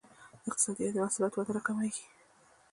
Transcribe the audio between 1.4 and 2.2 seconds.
راکمېږي.